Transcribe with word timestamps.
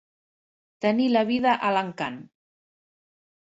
Tenir 0.85 1.05
la 1.11 1.23
vida 1.33 1.53
a 1.69 1.71
l'encant. 1.77 2.19